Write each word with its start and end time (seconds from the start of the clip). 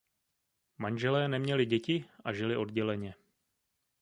Manželé 0.77 1.27
neměli 1.27 1.65
děti 1.65 2.05
a 2.25 2.33
žili 2.33 2.57
odděleně. 2.57 3.15